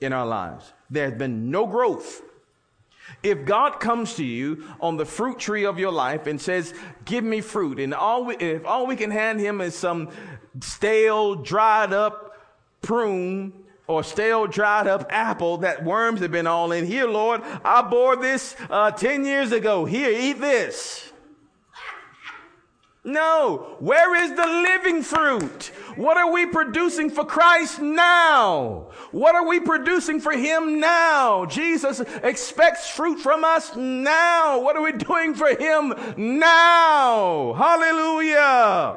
[0.00, 2.22] in our lives, there's been no growth.
[3.22, 6.72] If God comes to you on the fruit tree of your life and says,
[7.04, 10.08] give me fruit, and all we, if all we can hand him is some
[10.60, 12.23] stale, dried up
[12.84, 13.52] prune
[13.86, 18.16] or stale, dried up apple that worms have been all in here, Lord, I bore
[18.16, 19.84] this uh, 10 years ago.
[19.84, 21.12] Here, eat this.
[23.06, 23.76] No.
[23.80, 25.70] Where is the living fruit?
[25.96, 28.90] What are we producing for Christ now?
[29.12, 31.44] What are we producing for Him now?
[31.44, 34.58] Jesus expects fruit from us now.
[34.60, 37.52] What are we doing for Him now?
[37.52, 38.96] Hallelujah.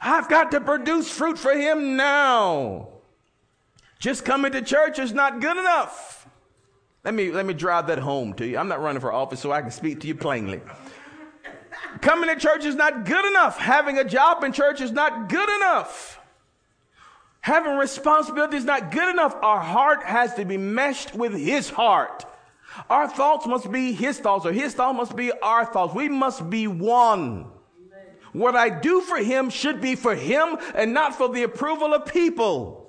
[0.00, 2.88] I've got to produce fruit for Him now.
[3.98, 6.28] Just coming to church is not good enough.
[7.04, 8.58] Let me, let me drive that home to you.
[8.58, 10.60] I'm not running for office so I can speak to you plainly.
[12.00, 13.58] Coming to church is not good enough.
[13.58, 16.20] Having a job in church is not good enough.
[17.40, 19.34] Having responsibility is not good enough.
[19.42, 22.24] Our heart has to be meshed with His heart.
[22.90, 25.94] Our thoughts must be His thoughts, or His thoughts must be our thoughts.
[25.94, 27.46] We must be one.
[28.32, 32.06] What I do for Him should be for Him and not for the approval of
[32.06, 32.87] people.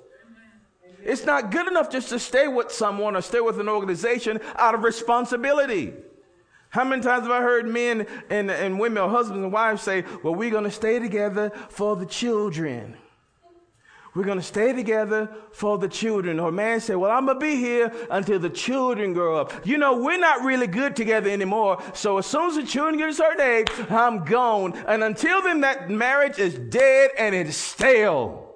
[1.04, 4.74] It's not good enough just to stay with someone or stay with an organization out
[4.74, 5.94] of responsibility.
[6.70, 10.04] How many times have I heard men and, and women or husbands and wives say,
[10.22, 12.96] well, we're going to stay together for the children.
[14.14, 16.40] We're going to stay together for the children.
[16.40, 19.66] Or a man say, well, I'm going to be here until the children grow up.
[19.66, 21.82] You know, we're not really good together anymore.
[21.94, 24.76] So as soon as the children get a certain age, I'm gone.
[24.88, 28.49] And until then, that marriage is dead and it's stale.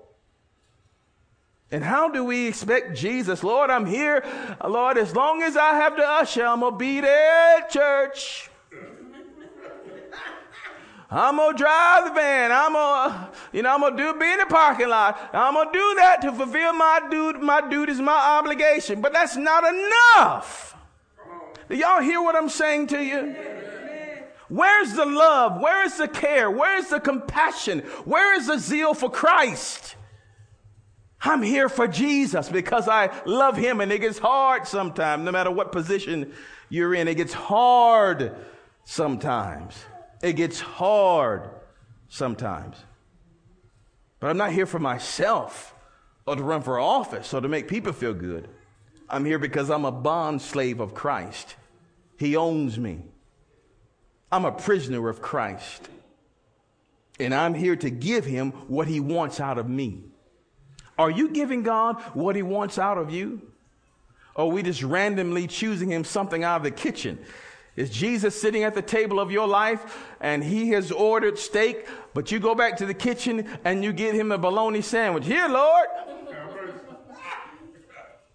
[1.70, 3.42] And how do we expect Jesus?
[3.42, 4.24] Lord, I'm here.
[4.64, 8.50] Lord, as long as I have to usher, I'm going to be there at church.
[11.10, 12.50] I'm gonna drive the van.
[12.50, 15.30] I'm gonna, you know, I'm gonna do be in the parking lot.
[15.32, 19.00] I'm gonna do that to fulfill my duty, my duties, my obligation.
[19.00, 20.76] But that's not enough.
[21.68, 23.36] Do y'all hear what I'm saying to you?
[24.48, 25.60] Where's the love?
[25.60, 26.50] Where is the care?
[26.50, 27.80] Where is the compassion?
[28.04, 29.94] Where is the zeal for Christ?
[31.24, 35.50] I'm here for Jesus because I love him and it gets hard sometimes, no matter
[35.50, 36.32] what position
[36.68, 37.08] you're in.
[37.08, 38.36] It gets hard
[38.84, 39.74] sometimes.
[40.22, 41.48] It gets hard
[42.08, 42.76] sometimes.
[44.20, 45.74] But I'm not here for myself
[46.26, 48.48] or to run for office or to make people feel good.
[49.08, 51.56] I'm here because I'm a bond slave of Christ.
[52.18, 53.02] He owns me.
[54.30, 55.88] I'm a prisoner of Christ.
[57.18, 60.04] And I'm here to give him what he wants out of me.
[60.98, 63.42] Are you giving God what He wants out of you?
[64.34, 67.18] Or are we just randomly choosing Him something out of the kitchen?
[67.76, 72.30] Is Jesus sitting at the table of your life and He has ordered steak, but
[72.30, 75.26] you go back to the kitchen and you get Him a bologna sandwich?
[75.26, 75.86] Here, Lord.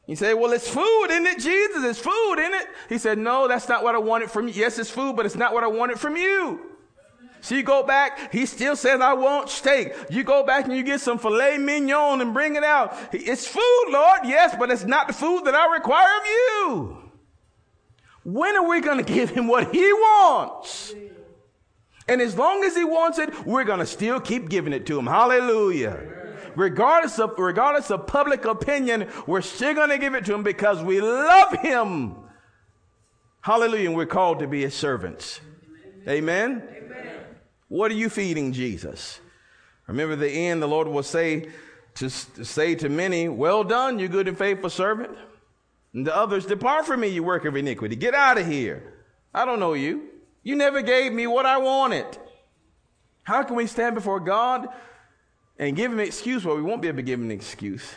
[0.08, 1.84] You say, well, it's food, isn't it, Jesus?
[1.84, 2.68] It's food, isn't it?
[2.90, 4.56] He said, no, that's not what I wanted from you.
[4.56, 6.69] Yes, it's food, but it's not what I wanted from you.
[7.42, 9.94] So you go back, he still says, I want steak.
[10.10, 12.96] You go back and you get some filet mignon and bring it out.
[13.14, 16.98] It's food, Lord, yes, but it's not the food that I require of you.
[18.24, 20.94] When are we going to give him what he wants?
[22.08, 25.00] And as long as he wants it, we're going to still keep giving it to
[25.00, 25.06] him.
[25.06, 26.18] Hallelujah.
[26.56, 30.84] Regardless of, regardless of public opinion, we're still going to give it to him because
[30.84, 32.16] we love him.
[33.42, 33.88] Hallelujah.
[33.90, 35.40] And we're called to be his servants.
[36.08, 36.64] Amen.
[36.76, 37.19] Amen.
[37.70, 39.22] What are you feeding Jesus?
[39.88, 41.50] Remember the end, the Lord will say
[41.96, 45.18] to, to say to many, Well done, you good and faithful servant.
[45.94, 47.96] And the others, Depart from me, you work of iniquity.
[47.96, 48.94] Get out of here.
[49.34, 50.10] I don't know you.
[50.44, 52.06] You never gave me what I wanted.
[53.24, 54.68] How can we stand before God
[55.58, 56.46] and give him an excuse?
[56.46, 57.96] Well, we won't be able to give him an excuse.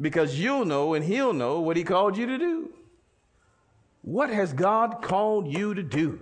[0.00, 2.70] Because you'll know and he'll know what he called you to do.
[4.02, 6.20] What has God called you to do?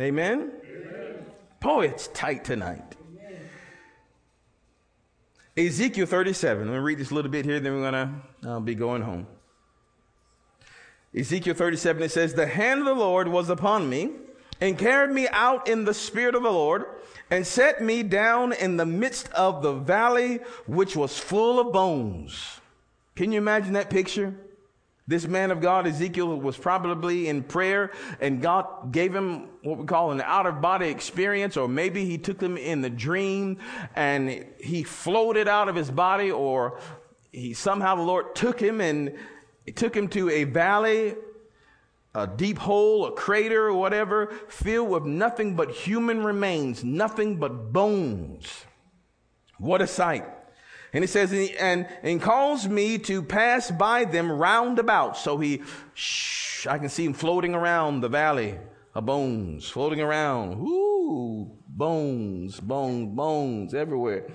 [0.00, 0.52] Amen?
[0.64, 1.26] Amen.
[1.60, 2.96] Boy, it's tight tonight.
[3.18, 3.40] Amen.
[5.56, 6.66] Ezekiel 37.
[6.66, 9.02] Let me read this a little bit here, then we're going to uh, be going
[9.02, 9.26] home.
[11.14, 14.12] Ezekiel 37, it says, The hand of the Lord was upon me
[14.60, 16.86] and carried me out in the spirit of the Lord
[17.30, 20.36] and set me down in the midst of the valley
[20.66, 22.60] which was full of bones.
[23.16, 24.34] Can you imagine that picture?
[25.10, 29.84] This man of God, Ezekiel, was probably in prayer and God gave him what we
[29.84, 33.58] call an out of body experience, or maybe he took him in the dream
[33.96, 36.78] and he floated out of his body, or
[37.32, 39.16] he somehow the Lord took him and
[39.74, 41.16] took him to a valley,
[42.14, 47.72] a deep hole, a crater, or whatever, filled with nothing but human remains, nothing but
[47.72, 48.64] bones.
[49.58, 50.24] What a sight.
[50.92, 55.16] And he says, and, and calls me to pass by them round about.
[55.16, 55.62] So he,
[55.94, 58.58] shh, I can see him floating around the valley
[58.94, 60.60] of bones, floating around.
[60.60, 64.26] Ooh, bones, bones, bones everywhere.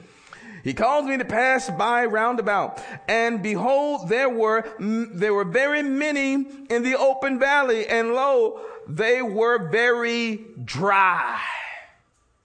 [0.63, 2.81] He calls me to pass by round about.
[3.07, 6.33] And behold, there were, there were very many
[6.69, 7.85] in the open valley.
[7.85, 11.39] And lo, they were very dry.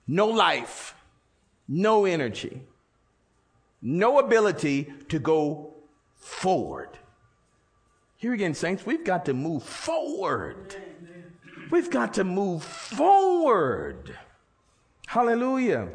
[0.07, 0.97] No life,
[1.69, 2.63] no energy
[3.83, 5.75] no ability to go
[6.17, 6.99] forward.
[8.17, 10.77] Here again, saints, we've got to move forward.
[11.71, 14.17] We've got to move forward.
[15.07, 15.89] Hallelujah.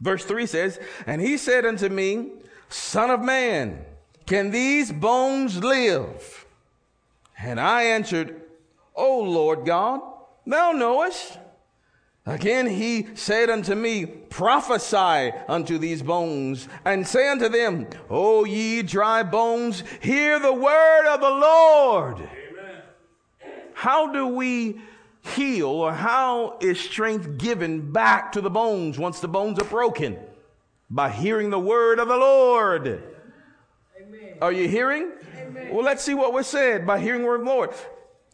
[0.00, 2.30] Verse 3 says, And he said unto me,
[2.68, 3.84] Son of man,
[4.26, 6.46] can these bones live?
[7.38, 8.42] And I answered,
[8.94, 10.00] O Lord God,
[10.46, 11.38] thou knowest.
[12.26, 18.82] Again he said unto me, Prophesy unto these bones, and say unto them, O ye
[18.82, 22.16] dry bones, hear the word of the Lord.
[22.16, 22.82] Amen.
[23.74, 24.80] How do we
[25.36, 30.18] heal, or how is strength given back to the bones once the bones are broken?
[30.90, 33.02] By hearing the word of the Lord.
[34.00, 34.38] Amen.
[34.42, 35.12] Are you hearing?
[35.36, 35.72] Amen.
[35.72, 37.74] Well, let's see what was said by hearing the word of the Lord.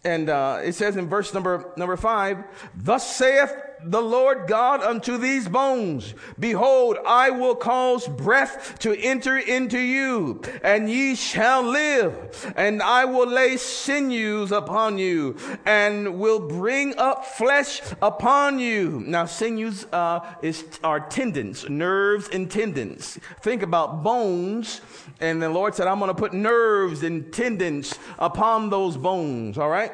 [0.05, 5.16] And uh, it says in verse number number five, "Thus saith the Lord God unto
[5.18, 12.53] these bones, Behold, I will cause breath to enter into you, and ye shall live,
[12.57, 19.03] and I will lay sinews upon you, and will bring up flesh upon you.
[19.07, 23.18] Now, sinews uh, is are tendons, nerves, and tendons.
[23.40, 24.81] Think about bones,
[25.21, 29.59] and the Lord said, I'm going to put nerves and tendons upon those bones.
[29.59, 29.92] All right.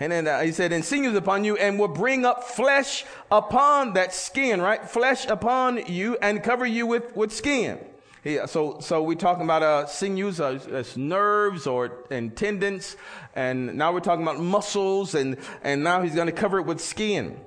[0.00, 3.92] And then uh, he said, and sinews upon you and will bring up flesh upon
[3.92, 4.88] that skin, right?
[4.88, 7.78] Flesh upon you and cover you with, with skin.
[8.24, 12.96] Yeah, so, so we're talking about uh, sinews uh, as nerves or and tendons,
[13.36, 16.80] and now we're talking about muscles, and and now he's going to cover it with
[16.80, 17.38] skin,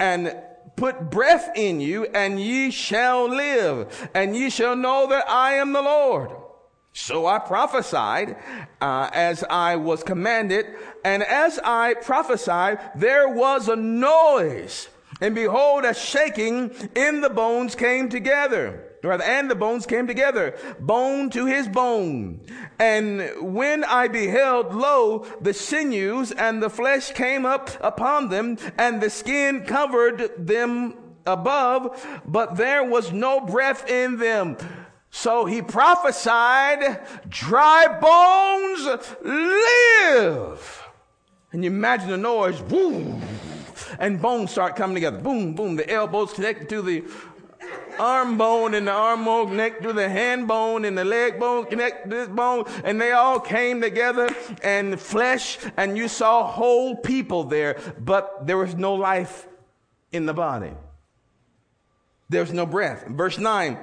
[0.00, 0.36] and
[0.74, 5.72] put breath in you, and ye shall live, and ye shall know that I am
[5.72, 6.32] the Lord.
[7.00, 8.36] So I prophesied
[8.80, 10.66] uh, as I was commanded,
[11.04, 14.88] and as I prophesied, there was a noise,
[15.20, 18.84] and behold, a shaking in the bones came together.
[19.04, 22.40] And the bones came together, bone to his bone.
[22.80, 29.00] And when I beheld, lo, the sinews and the flesh came up upon them, and
[29.00, 34.56] the skin covered them above, but there was no breath in them.
[35.10, 40.84] So he prophesied, dry bones live.
[41.52, 43.22] And you imagine the noise, boom,
[43.98, 45.18] and bones start coming together.
[45.18, 45.76] Boom, boom.
[45.76, 47.04] The elbows connected to the
[47.98, 51.64] arm bone, and the arm bone connected to the hand bone, and the leg bone
[51.64, 54.28] connected to this bone, and they all came together,
[54.62, 59.48] and flesh, and you saw whole people there, but there was no life
[60.12, 60.72] in the body.
[62.28, 63.06] There's no breath.
[63.08, 63.78] Verse 9.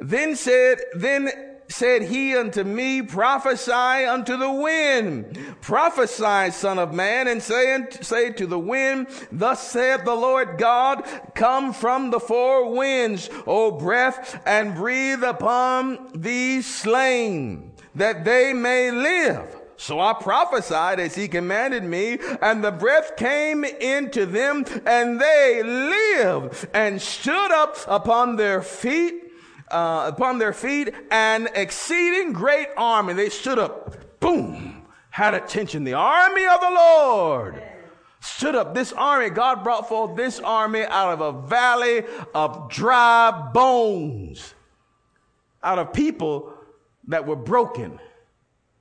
[0.00, 1.30] Then said, then
[1.68, 5.38] said he unto me, prophesy unto the wind.
[5.60, 11.04] Prophesy, son of man, and say, say to the wind, thus saith the Lord God,
[11.34, 18.90] come from the four winds, O breath, and breathe upon these slain, that they may
[18.90, 19.56] live.
[19.76, 25.62] So I prophesied as he commanded me, and the breath came into them, and they
[25.62, 29.19] lived and stood up upon their feet
[29.70, 33.12] uh, upon their feet, an exceeding great army.
[33.12, 35.84] They stood up, boom, had attention.
[35.84, 37.62] The army of the Lord
[38.20, 38.74] stood up.
[38.74, 42.04] This army, God brought forth this army out of a valley
[42.34, 44.54] of dry bones,
[45.62, 46.52] out of people
[47.08, 47.98] that were broken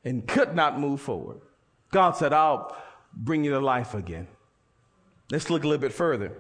[0.04, 1.42] and could not move forward.
[1.92, 2.76] God said, I'll
[3.14, 4.28] bring you to life again.
[5.32, 6.34] Let's look a little bit further.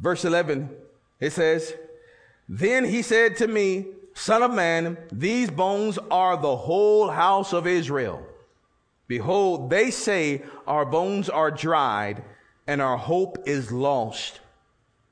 [0.00, 0.70] Verse 11,
[1.20, 1.74] it says,
[2.48, 7.66] then he said to me, Son of man, these bones are the whole house of
[7.66, 8.26] Israel.
[9.08, 12.22] Behold, they say, Our bones are dried,
[12.66, 14.40] and our hope is lost.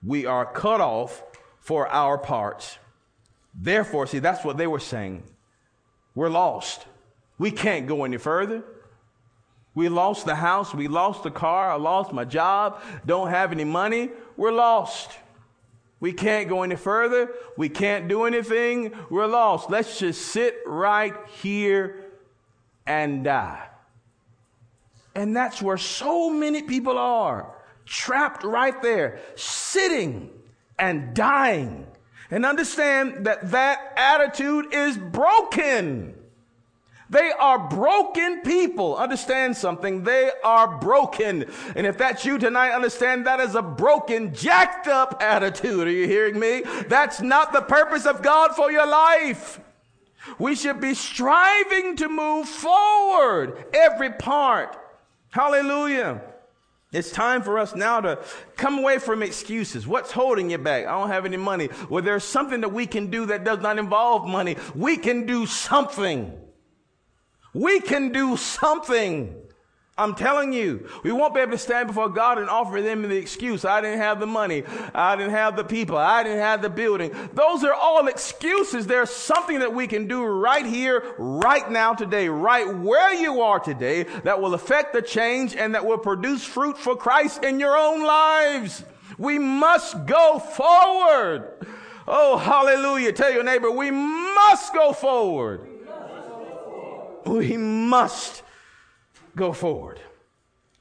[0.02, 1.22] We are cut off
[1.60, 2.78] for our parts.
[3.54, 5.22] Therefore, see, that's what they were saying.
[6.14, 6.86] We're lost.
[7.38, 8.62] We can't go any further.
[9.74, 10.74] We lost the house.
[10.74, 11.70] We lost the car.
[11.70, 12.82] I lost my job.
[13.06, 14.10] Don't have any money.
[14.36, 15.10] We're lost.
[16.00, 17.30] We can't go any further.
[17.56, 18.92] We can't do anything.
[19.10, 19.70] We're lost.
[19.70, 22.06] Let's just sit right here
[22.86, 23.68] and die.
[25.14, 30.30] And that's where so many people are trapped right there, sitting
[30.78, 31.86] and dying.
[32.30, 36.14] And understand that that attitude is broken.
[37.10, 38.96] They are broken people.
[38.96, 40.04] Understand something.
[40.04, 41.44] They are broken.
[41.74, 45.88] And if that's you tonight, understand that is a broken, jacked up attitude.
[45.88, 46.62] Are you hearing me?
[46.86, 49.58] That's not the purpose of God for your life.
[50.38, 54.78] We should be striving to move forward every part.
[55.30, 56.22] Hallelujah.
[56.92, 58.22] It's time for us now to
[58.56, 59.86] come away from excuses.
[59.86, 60.86] What's holding you back?
[60.86, 61.70] I don't have any money.
[61.88, 64.56] Well, there's something that we can do that does not involve money.
[64.76, 66.36] We can do something.
[67.52, 69.34] We can do something.
[69.98, 73.16] I'm telling you, we won't be able to stand before God and offer them the
[73.16, 73.66] excuse.
[73.66, 74.62] I didn't have the money.
[74.94, 75.98] I didn't have the people.
[75.98, 77.14] I didn't have the building.
[77.34, 78.86] Those are all excuses.
[78.86, 83.60] There's something that we can do right here, right now, today, right where you are
[83.60, 87.76] today that will affect the change and that will produce fruit for Christ in your
[87.76, 88.82] own lives.
[89.18, 91.66] We must go forward.
[92.08, 93.12] Oh, hallelujah.
[93.12, 95.69] Tell your neighbor, we must go forward
[97.30, 98.42] we must
[99.36, 100.00] go forward.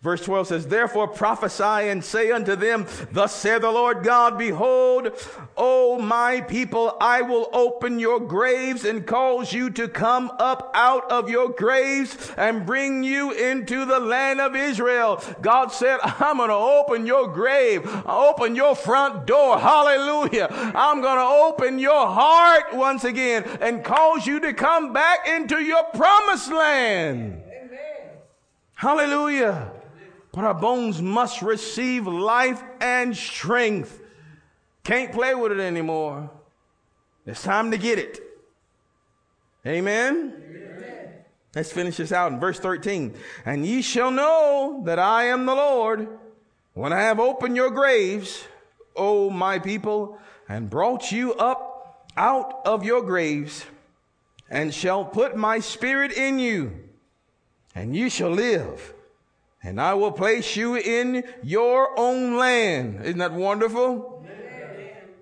[0.01, 5.11] Verse 12 says, Therefore prophesy and say unto them, Thus saith the Lord God, Behold,
[5.57, 11.11] O my people, I will open your graves and cause you to come up out
[11.11, 15.21] of your graves and bring you into the land of Israel.
[15.41, 19.59] God said, I'm going to open your grave, open your front door.
[19.59, 20.47] Hallelujah.
[20.49, 25.59] I'm going to open your heart once again and cause you to come back into
[25.59, 27.41] your promised land.
[27.51, 28.11] Amen.
[28.75, 29.73] Hallelujah.
[30.39, 34.01] But our bones must receive life and strength.
[34.85, 36.31] Can't play with it anymore.
[37.25, 38.21] It's time to get it.
[39.67, 40.41] Amen?
[40.41, 41.09] Amen?
[41.53, 43.15] Let's finish this out in verse 13.
[43.45, 46.07] And ye shall know that I am the Lord
[46.73, 48.45] when I have opened your graves,
[48.95, 53.65] O my people, and brought you up out of your graves,
[54.49, 56.79] and shall put my spirit in you,
[57.75, 58.93] and ye shall live
[59.61, 63.01] and I will place you in your own land.
[63.03, 64.25] Isn't that wonderful?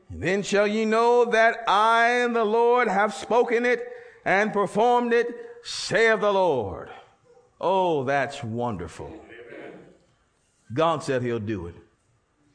[0.10, 3.88] Then shall ye know that I, the Lord, have spoken it
[4.26, 5.28] and performed it,
[5.64, 6.90] saith the Lord.
[7.60, 9.12] Oh, that's wonderful.
[10.74, 11.76] God said he'll do it.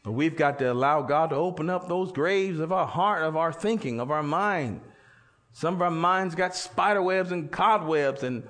[0.02, 3.36] But we've got to allow God to open up those graves of our heart, of
[3.36, 4.80] our thinking, of our mind.
[5.52, 8.42] Some of our minds got spider webs and cobwebs and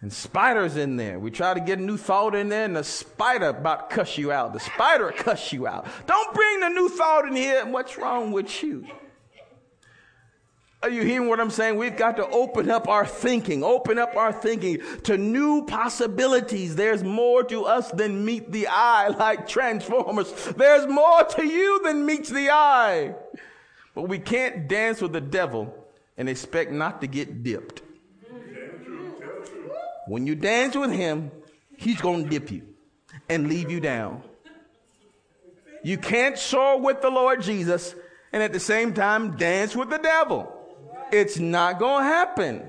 [0.00, 1.18] and spiders in there.
[1.18, 4.32] We try to get a new thought in there, and the spider about cuss you
[4.32, 4.52] out.
[4.52, 5.86] The spider cuss you out.
[6.06, 7.64] Don't bring the new thought in here.
[7.66, 8.86] What's wrong with you?
[10.84, 11.78] Are you hearing what I'm saying?
[11.78, 16.76] We've got to open up our thinking, open up our thinking to new possibilities.
[16.76, 20.30] There's more to us than meet the eye, like Transformers.
[20.58, 23.14] There's more to you than meets the eye.
[23.94, 25.74] But we can't dance with the devil
[26.18, 27.80] and expect not to get dipped.
[30.06, 31.30] When you dance with him,
[31.76, 32.62] he's going to dip you
[33.28, 34.22] and leave you down.
[35.82, 37.94] You can't soar with the Lord Jesus
[38.32, 40.50] and at the same time dance with the devil.
[41.12, 42.62] It's not going to happen.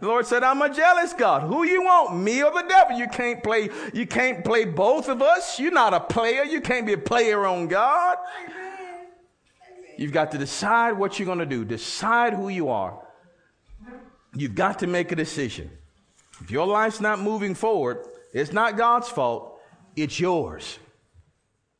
[0.00, 1.42] The Lord said, I'm a jealous God.
[1.42, 2.16] Who you want?
[2.16, 2.96] Me or the devil?
[2.96, 5.60] You can't play, you can't play both of us.
[5.60, 6.42] You're not a player.
[6.42, 8.18] You can't be a player on God.
[9.96, 11.64] You've got to decide what you're going to do.
[11.64, 12.98] Decide who you are.
[14.34, 15.70] You've got to make a decision.
[16.42, 19.60] If your life's not moving forward, it's not God's fault.
[19.94, 20.78] It's yours.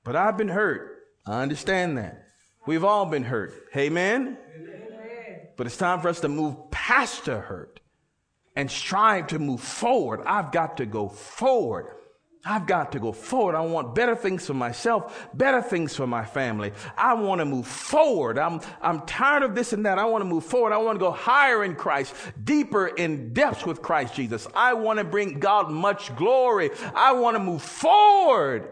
[0.05, 0.99] But I've been hurt.
[1.27, 2.27] I understand that.
[2.67, 3.55] We've all been hurt.
[3.77, 4.39] Amen?
[4.55, 5.41] Amen.
[5.57, 7.81] But it's time for us to move past the hurt
[8.55, 10.21] and strive to move forward.
[10.27, 11.87] I've got to go forward.
[12.45, 13.55] I've got to go forward.
[13.55, 16.73] I want better things for myself, better things for my family.
[16.97, 18.37] I want to move forward.
[18.37, 19.99] I'm, I'm tired of this and that.
[19.99, 20.73] I want to move forward.
[20.73, 24.49] I want to go higher in Christ, deeper in depths with Christ Jesus.
[24.55, 26.71] I want to bring God much glory.
[26.95, 28.69] I want to move forward.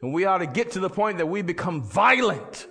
[0.00, 2.66] And we ought to get to the point that we become violent,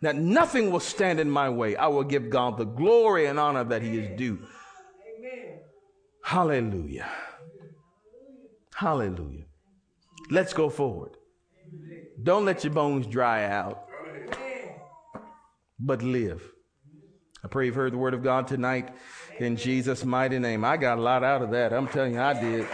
[0.00, 1.76] that nothing will stand in my way.
[1.76, 4.38] I will give God the glory and honor that he is due.
[5.18, 5.58] Amen.
[6.22, 7.10] Hallelujah.
[8.74, 9.44] Hallelujah.
[10.30, 11.16] Let's go forward.
[12.22, 13.88] Don't let your bones dry out,
[15.78, 16.42] but live.
[17.42, 18.94] I pray you've heard the word of God tonight
[19.38, 20.64] in Jesus' mighty name.
[20.64, 21.72] I got a lot out of that.
[21.72, 22.66] I'm telling you, I did.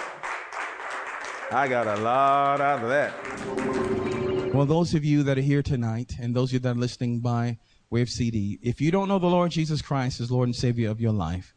[1.50, 4.54] I got a lot out of that.
[4.54, 7.20] Well, those of you that are here tonight and those of you that are listening
[7.20, 10.56] by way of CD, if you don't know the Lord Jesus Christ as Lord and
[10.56, 11.54] Savior of your life,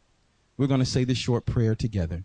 [0.56, 2.24] we're going to say this short prayer together.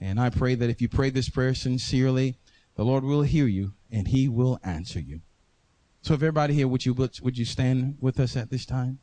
[0.00, 2.38] And I pray that if you pray this prayer sincerely,
[2.76, 5.20] the Lord will hear you and he will answer you.
[6.02, 9.00] So if everybody here, would you, would you stand with us at this time?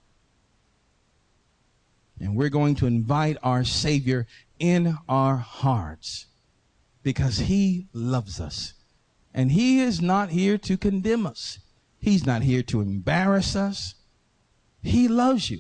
[2.20, 4.28] And we're going to invite our Savior
[4.60, 6.28] in our hearts
[7.02, 8.74] because he loves us.
[9.34, 11.60] And he is not here to condemn us.
[12.00, 13.96] He's not here to embarrass us.
[14.82, 15.60] He loves you.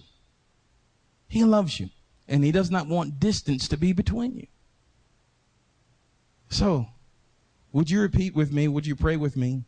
[1.27, 1.89] He loves you.
[2.27, 4.47] And he does not want distance to be between you.
[6.49, 6.87] So
[7.73, 8.67] would you repeat with me?
[8.67, 9.63] Would you pray with me?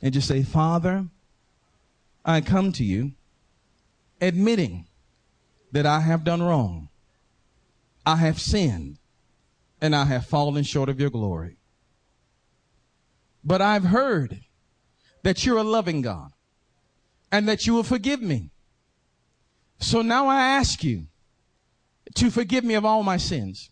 [0.00, 1.06] And just say, Father,
[2.24, 3.12] I come to you
[4.20, 4.86] admitting
[5.72, 6.88] that I have done wrong.
[8.06, 8.98] I have sinned
[9.80, 11.58] and I have fallen short of your glory.
[13.44, 14.40] But I've heard
[15.22, 16.32] that you're a loving God
[17.30, 18.50] and that you will forgive me.
[19.80, 21.06] So now I ask you
[22.14, 23.70] to forgive me of all my sins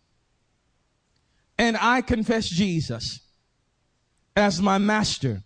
[1.59, 3.21] and I confess Jesus
[4.35, 5.43] as my master,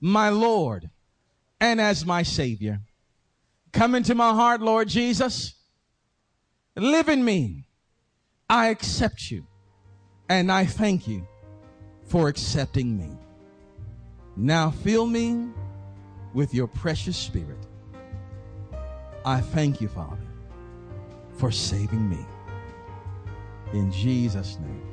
[0.00, 0.90] my Lord,
[1.60, 2.80] and as my Savior.
[3.72, 5.54] Come into my heart, Lord Jesus.
[6.76, 7.66] Live in me.
[8.48, 9.46] I accept you.
[10.28, 11.26] And I thank you
[12.04, 13.10] for accepting me.
[14.36, 15.48] Now fill me
[16.34, 17.66] with your precious spirit.
[19.24, 20.26] I thank you, Father,
[21.36, 22.24] for saving me.
[23.72, 24.91] In Jesus' name.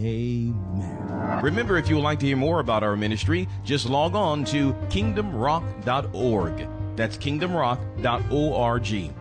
[0.00, 1.40] Amen.
[1.42, 4.72] Remember, if you would like to hear more about our ministry, just log on to
[4.90, 6.68] kingdomrock.org.
[6.96, 9.14] That's kingdomrock.org.